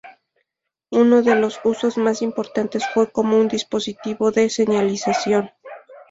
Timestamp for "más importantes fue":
1.99-3.11